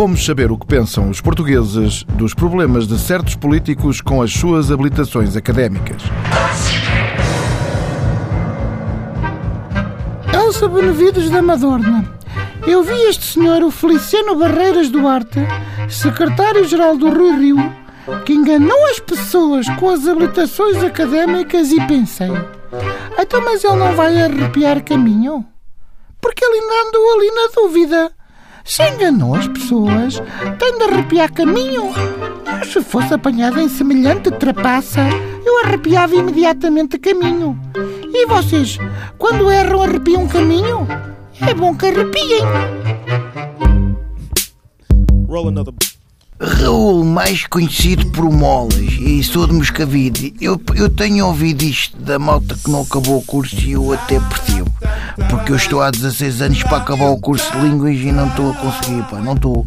Fomos 0.00 0.24
saber 0.24 0.50
o 0.50 0.56
que 0.56 0.64
pensam 0.64 1.10
os 1.10 1.20
portugueses 1.20 2.04
dos 2.14 2.32
problemas 2.32 2.88
de 2.88 2.98
certos 2.98 3.36
políticos 3.36 4.00
com 4.00 4.22
as 4.22 4.32
suas 4.32 4.70
habilitações 4.72 5.36
académicas. 5.36 6.02
Elsa 10.32 10.66
Benevides 10.68 11.28
da 11.28 11.42
Madorna. 11.42 12.10
Eu 12.66 12.82
vi 12.82 12.94
este 13.10 13.26
senhor, 13.26 13.62
o 13.62 13.70
Feliciano 13.70 14.36
Barreiras 14.36 14.88
Duarte, 14.88 15.40
secretário-geral 15.86 16.96
do 16.96 17.10
Rui 17.10 17.36
Rio, 17.36 17.58
que 18.24 18.32
enganou 18.32 18.82
as 18.86 19.00
pessoas 19.00 19.68
com 19.78 19.90
as 19.90 20.08
habilitações 20.08 20.82
académicas 20.82 21.72
e 21.72 21.86
pensei: 21.86 22.32
então, 23.18 23.44
mas 23.44 23.62
ele 23.62 23.76
não 23.76 23.94
vai 23.94 24.18
arrepiar 24.18 24.82
caminho? 24.82 25.44
Porque 26.22 26.42
ele 26.42 26.58
ainda 26.58 26.88
andou 26.88 27.12
ali 27.12 27.30
na 27.32 27.48
dúvida. 27.54 28.19
Se 28.70 28.88
enganou 28.88 29.34
as 29.34 29.48
pessoas, 29.48 30.22
tem 30.60 30.78
de 30.78 30.84
arrepiar 30.84 31.32
caminho. 31.32 31.90
Se 32.72 32.80
fosse 32.80 33.12
apanhado 33.12 33.58
em 33.58 33.68
semelhante 33.68 34.30
trapaça, 34.30 35.00
eu 35.44 35.64
arrepiava 35.64 36.14
imediatamente 36.14 36.96
caminho. 36.96 37.58
E 38.14 38.26
vocês, 38.26 38.78
quando 39.18 39.50
erram, 39.50 39.82
arrepiam 39.82 40.28
caminho? 40.28 40.86
É 41.40 41.52
bom 41.52 41.76
que 41.76 41.86
arrepiem. 41.86 42.42
Roll 45.26 45.48
another. 45.48 45.74
Raul, 46.40 47.04
mais 47.04 47.48
conhecido 47.48 48.06
por 48.12 48.30
Molas, 48.30 48.76
e 48.76 49.20
sou 49.24 49.48
de 49.48 49.52
Moscavide. 49.52 50.32
Eu, 50.40 50.60
eu 50.76 50.88
tenho 50.88 51.26
ouvido 51.26 51.62
isto 51.64 51.96
da 51.96 52.20
malta 52.20 52.54
que 52.54 52.70
não 52.70 52.82
acabou 52.82 53.18
o 53.18 53.22
curso 53.22 53.56
e 53.56 53.72
eu 53.72 53.92
até 53.92 54.20
percebo. 54.20 54.69
Porque 55.28 55.52
eu 55.52 55.56
estou 55.56 55.82
há 55.82 55.90
16 55.90 56.42
anos 56.42 56.62
para 56.62 56.78
acabar 56.78 57.10
o 57.10 57.20
curso 57.20 57.50
de 57.52 57.58
línguas 57.58 57.96
e 57.96 58.12
não 58.12 58.28
estou 58.28 58.50
a 58.50 58.54
conseguir, 58.54 59.02
pá, 59.04 59.18
não 59.18 59.34
estou. 59.34 59.66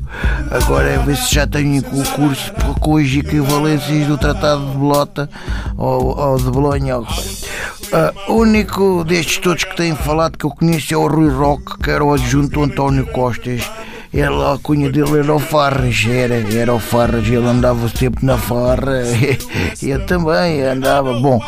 Agora 0.52 0.90
é 0.90 0.98
ver 0.98 1.16
se 1.16 1.36
já 1.36 1.46
tenho 1.46 1.82
o 1.82 2.04
curso 2.12 2.54
com 2.80 2.98
as 2.98 3.08
equivalências 3.08 4.08
do 4.08 4.18
Tratado 4.18 4.66
de 4.72 4.78
Bolota 4.78 5.30
ou, 5.78 6.18
ou 6.18 6.38
de 6.38 6.50
Bolonha. 6.50 7.00
Uh, 7.00 7.08
o 8.28 8.34
único 8.38 9.04
destes 9.04 9.38
todos 9.38 9.64
que 9.64 9.76
têm 9.76 9.96
falado 9.96 10.38
que 10.38 10.46
eu 10.46 10.50
conheço 10.50 10.94
é 10.94 10.98
o 10.98 11.08
Rui 11.08 11.30
Roque, 11.30 11.78
que 11.78 11.92
era 11.92 12.04
o 12.04 12.14
adjunto 12.14 12.64
António 12.64 13.06
Costas. 13.08 13.70
Ele, 14.14 14.26
a 14.28 14.60
cunha 14.62 14.92
dele 14.92 15.18
era 15.18 15.34
o 15.34 15.40
Farras, 15.40 16.06
era, 16.08 16.36
era 16.54 16.72
o 16.72 16.78
Farras, 16.78 17.26
ele 17.26 17.48
andava 17.48 17.90
sempre 17.90 18.24
na 18.24 18.38
farra, 18.38 19.02
eu 19.82 20.06
também 20.06 20.62
andava. 20.62 21.20
Bom, 21.20 21.42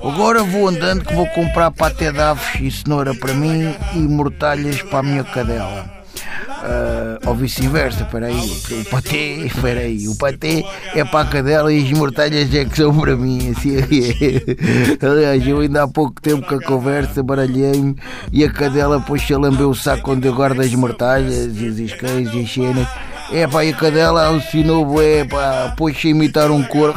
agora 0.00 0.44
vou 0.44 0.68
andando 0.68 1.04
que 1.04 1.14
vou 1.14 1.26
comprar 1.26 1.72
paté 1.72 2.12
de 2.12 2.20
aves 2.20 2.60
e 2.60 2.70
cenoura 2.70 3.12
para 3.12 3.34
mim 3.34 3.74
e 3.94 3.98
mortalhas 3.98 4.80
para 4.82 5.00
a 5.00 5.02
minha 5.02 5.24
cadela. 5.24 6.01
Uh, 6.42 7.28
ou 7.28 7.34
vice-versa, 7.34 8.04
peraí, 8.04 8.34
o 8.34 8.84
patê, 8.90 9.50
peraí, 9.60 10.08
o 10.08 10.16
patê 10.16 10.64
é 10.94 11.04
para 11.04 11.20
a 11.20 11.30
cadela 11.30 11.72
e 11.72 11.84
as 11.84 11.98
mortalhas 11.98 12.54
é 12.54 12.64
que 12.64 12.76
são 12.76 12.96
para 12.96 13.16
mim, 13.16 13.50
assim 13.50 13.76
é. 13.78 15.06
Aliás, 15.06 15.46
eu 15.46 15.60
ainda 15.60 15.84
há 15.84 15.88
pouco 15.88 16.20
tempo 16.20 16.46
que 16.46 16.54
a 16.54 16.60
conversa 16.60 17.22
baralhei-me 17.22 17.96
e 18.32 18.44
a 18.44 18.50
cadela 18.50 19.00
pôs-se 19.00 19.34
a 19.34 19.38
lamber 19.38 19.68
o 19.68 19.74
saco 19.74 20.12
onde 20.12 20.28
eu 20.28 20.34
guardo 20.34 20.60
as 20.60 20.72
mortalhas 20.74 21.56
e 21.56 21.66
os 21.66 21.78
isqueiros 21.78 22.32
e 22.34 22.42
as 22.42 22.52
cenas. 22.52 22.88
É 23.32 23.46
pá, 23.46 23.64
e 23.64 23.70
a 23.70 23.76
cadela 23.76 24.26
alucinou, 24.26 25.00
é 25.00 25.24
pá, 25.24 25.74
pôs-se 25.76 26.08
a 26.08 26.10
imitar 26.10 26.50
um 26.50 26.62
coro. 26.64 26.94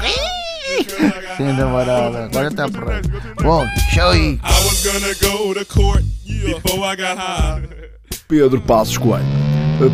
Sendo 1.38 1.64
amarada, 1.64 2.26
agora 2.26 2.48
está 2.48 2.70
pronto. 2.70 3.09
Bom, 3.42 3.66
tchau 3.94 4.12
aí. 4.12 4.40
I 6.84 6.96
got 6.96 7.18
high. 7.18 7.62
Pedro 8.28 8.59
Passos 8.59 8.98
Coelho, 8.98 9.26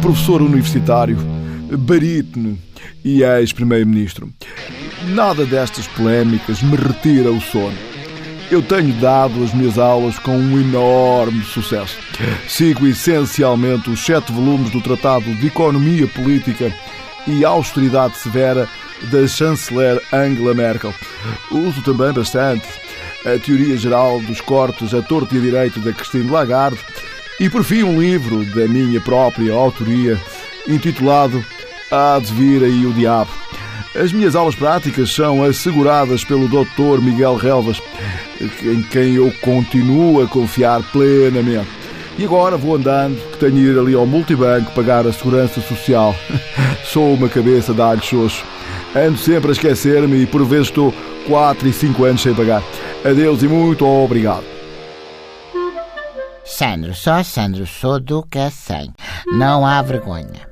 professor 0.02 0.42
universitário, 0.42 1.18
barítono 1.80 2.58
e 3.04 3.24
ex-primeiro-ministro. 3.24 4.30
Nada 5.08 5.46
destas 5.46 5.88
polémicas 5.88 6.62
me 6.62 6.76
retira 6.76 7.32
o 7.32 7.42
sono. 7.42 7.78
Eu 8.52 8.62
tenho 8.62 8.94
dado 8.96 9.44
as 9.44 9.54
minhas 9.54 9.78
aulas 9.78 10.20
com 10.20 10.38
um 10.38 10.60
enorme 10.60 11.42
sucesso. 11.44 11.98
Sigo 12.48 12.86
essencialmente 12.86 13.90
os 13.90 14.00
sete 14.00 14.32
volumes 14.32 14.70
do 14.72 14.82
Tratado 14.82 15.34
de 15.36 15.48
Economia 15.48 16.08
Política 16.08 16.74
e 17.26 17.46
Austeridade 17.46 18.18
Severa 18.18 18.68
da 19.10 19.28
chanceler 19.28 20.02
Angela 20.12 20.54
Merkel. 20.54 20.94
Uso 21.50 21.82
também 21.82 22.12
bastante 22.12 22.68
a 23.26 23.40
teoria 23.40 23.78
geral 23.78 24.20
dos 24.22 24.42
cortes 24.42 24.94
a 24.94 25.02
torto 25.02 25.36
e 25.36 25.40
direito 25.40 25.80
da 25.80 25.94
Christine 25.94 26.30
Lagarde 26.30 26.80
e 27.42 27.50
por 27.50 27.64
fim 27.64 27.82
um 27.82 28.00
livro 28.00 28.46
da 28.46 28.68
minha 28.68 29.02
própria 29.02 29.52
autoria 29.52 30.18
intitulado 30.68 31.44
Há 31.90 32.20
de 32.20 32.32
vir 32.32 32.64
aí 32.64 32.86
o 32.86 32.94
diabo. 32.94 33.32
As 33.94 34.14
minhas 34.14 34.34
aulas 34.34 34.56
práticas 34.56 35.12
são 35.14 35.44
asseguradas 35.44 36.24
pelo 36.24 36.48
Dr. 36.48 37.02
Miguel 37.02 37.36
Relvas, 37.36 37.82
em 38.64 38.82
quem 38.84 39.16
eu 39.16 39.30
continuo 39.42 40.22
a 40.22 40.28
confiar 40.28 40.82
plenamente. 40.94 41.68
E 42.18 42.24
agora 42.24 42.56
vou 42.56 42.76
andando, 42.76 43.20
que 43.32 43.40
tenho 43.40 43.52
de 43.52 43.60
ir 43.60 43.78
ali 43.78 43.94
ao 43.94 44.06
multibanco 44.06 44.72
pagar 44.72 45.06
a 45.06 45.12
segurança 45.12 45.60
social. 45.60 46.16
Sou 46.86 47.14
uma 47.14 47.28
cabeça 47.28 47.74
de 47.74 47.82
alho 47.82 48.02
xoxo. 48.02 48.46
Ando 48.96 49.18
sempre 49.18 49.50
a 49.50 49.52
esquecer-me 49.52 50.22
e 50.22 50.26
por 50.26 50.46
vezes 50.46 50.68
estou 50.68 50.94
4 51.28 51.68
e 51.68 51.74
5 51.74 52.06
anos 52.06 52.22
sem 52.22 52.34
pagar. 52.34 52.64
Adeus 53.04 53.44
e 53.44 53.50
muito 53.50 53.86
obrigado. 53.86 54.61
Sandro, 56.62 56.94
só 56.94 57.24
Sandro, 57.24 57.66
sou 57.66 58.00
do 58.00 58.22
Cacém. 58.22 58.94
Não 59.34 59.66
há 59.66 59.82
vergonha. 59.82 60.48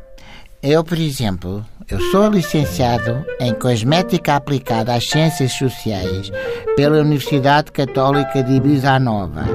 Eu, 0.59 0.83
por 0.83 0.97
exemplo, 0.97 1.63
eu 1.87 2.01
sou 2.09 2.31
licenciado 2.31 3.23
em 3.39 3.53
Cosmética 3.53 4.35
Aplicada 4.35 4.95
às 4.95 5.07
Ciências 5.07 5.51
Sociais 5.51 6.31
pela 6.75 6.97
Universidade 6.97 7.71
Católica 7.71 8.41
de 8.41 8.53
Ibiza 8.53 8.97
Nova. 8.97 9.45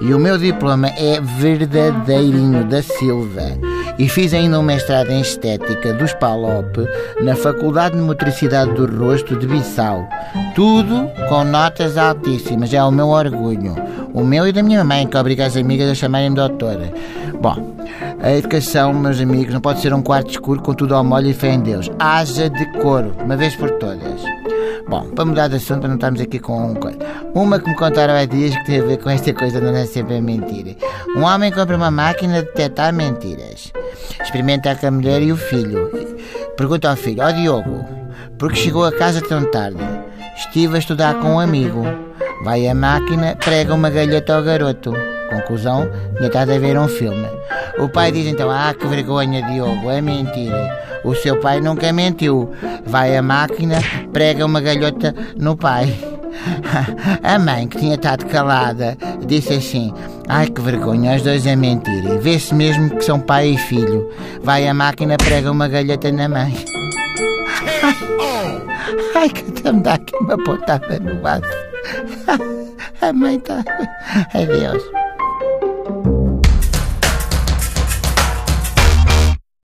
E 0.00 0.12
o 0.12 0.18
meu 0.18 0.36
diploma 0.38 0.88
é 0.88 1.20
verdadeirinho 1.20 2.64
da 2.64 2.82
Silva. 2.82 3.58
E 3.98 4.08
fiz 4.08 4.34
ainda 4.34 4.60
um 4.60 4.62
mestrado 4.62 5.10
em 5.10 5.20
Estética 5.20 5.94
dos 5.94 6.12
Palop 6.14 6.76
na 7.22 7.34
Faculdade 7.34 7.96
de 7.96 8.02
Motricidade 8.02 8.72
do 8.74 8.86
Rosto 8.86 9.36
de 9.36 9.46
Bissau. 9.46 10.06
Tudo 10.54 11.10
com 11.28 11.44
notas 11.44 11.96
altíssimas, 11.96 12.74
é 12.74 12.82
o 12.82 12.90
meu 12.90 13.08
orgulho. 13.08 13.74
O 14.12 14.22
meu 14.22 14.46
e 14.46 14.52
da 14.52 14.62
minha 14.62 14.84
mãe, 14.84 15.06
que 15.06 15.16
obriga 15.16 15.46
as 15.46 15.56
amigas 15.56 15.90
a 15.90 15.94
chamarem-me 15.94 16.36
doutora. 16.36 16.92
Bom, 17.40 17.74
a 18.22 18.32
educação, 18.32 18.92
meus 18.92 19.20
amigos, 19.20 19.54
não 19.54 19.60
pode 19.60 19.80
ser 19.80 19.94
um 19.94 20.02
quarto 20.02 20.30
escuro 20.30 20.60
com 20.60 20.74
tudo 20.74 20.94
ao 20.94 21.04
molho 21.04 21.30
e 21.30 21.34
fé 21.34 21.54
em 21.54 21.60
Deus. 21.60 21.90
Haja 21.98 22.50
decoro, 22.50 23.12
uma 23.24 23.36
vez 23.36 23.56
por 23.56 23.70
todas. 23.72 24.22
Bom, 24.88 25.08
para 25.10 25.24
mudar 25.24 25.48
de 25.48 25.56
assunto, 25.56 25.80
para 25.80 25.88
não 25.88 25.96
estarmos 25.96 26.20
aqui 26.20 26.38
com 26.38 26.70
um 26.70 26.74
coisa. 26.74 26.98
Uma 27.36 27.60
que 27.60 27.68
me 27.68 27.76
contaram 27.76 28.14
há 28.14 28.24
dias 28.24 28.56
que 28.56 28.64
tem 28.64 28.80
a 28.80 28.84
ver 28.84 28.96
com 28.96 29.10
esta 29.10 29.30
coisa 29.34 29.60
de 29.60 29.66
não 29.66 29.76
é 29.76 29.84
sempre 29.84 30.22
mentira. 30.22 30.74
Um 31.14 31.22
homem 31.22 31.52
compra 31.52 31.76
uma 31.76 31.90
máquina 31.90 32.40
de 32.40 32.46
detectar 32.46 32.94
mentiras. 32.94 33.70
Experimenta 34.22 34.74
com 34.74 34.86
a 34.86 34.90
mulher 34.90 35.20
e 35.20 35.30
o 35.32 35.36
filho. 35.36 35.90
Pergunta 36.56 36.88
ao 36.88 36.96
filho: 36.96 37.22
Ó 37.22 37.28
oh, 37.28 37.32
Diogo, 37.34 37.86
por 38.38 38.50
que 38.50 38.58
chegou 38.58 38.86
a 38.86 38.92
casa 38.92 39.20
tão 39.20 39.44
tarde? 39.50 39.84
Estive 40.34 40.76
a 40.76 40.78
estudar 40.78 41.16
com 41.16 41.34
um 41.34 41.38
amigo. 41.38 41.84
Vai 42.42 42.66
à 42.66 42.74
máquina, 42.74 43.36
prega 43.36 43.74
uma 43.74 43.90
galheta 43.90 44.34
ao 44.34 44.42
garoto. 44.42 44.94
Conclusão, 45.28 45.90
tinha 46.16 46.28
estado 46.28 46.52
a 46.52 46.58
ver 46.58 46.78
um 46.78 46.88
filme. 46.88 47.28
O 47.78 47.86
pai 47.86 48.12
diz 48.12 48.26
então, 48.26 48.50
ah, 48.50 48.72
que 48.72 48.86
vergonha, 48.86 49.42
Diogo, 49.42 49.90
é 49.90 50.00
mentira. 50.00 51.00
O 51.04 51.14
seu 51.14 51.38
pai 51.38 51.60
nunca 51.60 51.92
mentiu. 51.92 52.50
Vai 52.86 53.14
à 53.14 53.20
máquina, 53.20 53.76
prega 54.10 54.46
uma 54.46 54.62
galhota 54.62 55.14
no 55.36 55.54
pai. 55.54 56.15
A 57.22 57.38
mãe, 57.38 57.66
que 57.66 57.78
tinha 57.78 57.94
estado 57.94 58.26
calada, 58.26 58.96
disse 59.26 59.54
assim: 59.54 59.92
Ai 60.28 60.46
que 60.46 60.60
vergonha, 60.60 61.16
os 61.16 61.22
dois 61.22 61.46
é 61.46 61.56
mentira. 61.56 62.18
Vê-se 62.18 62.54
mesmo 62.54 62.90
que 62.90 63.04
são 63.04 63.20
pai 63.20 63.50
e 63.50 63.58
filho. 63.58 64.10
Vai 64.42 64.68
à 64.68 64.74
máquina, 64.74 65.16
prega 65.16 65.50
uma 65.50 65.68
galheta 65.68 66.10
na 66.12 66.28
mãe. 66.28 66.54
Ai, 69.14 69.28
que 69.28 69.50
até 69.50 69.72
me 69.72 69.82
dá 69.82 69.94
aqui 69.94 70.14
uma 70.16 70.42
pontada 70.44 70.98
no 71.00 71.20
vaso. 71.20 71.44
A 73.00 73.12
mãe 73.12 73.36
está. 73.36 73.64
Adeus. 74.34 74.82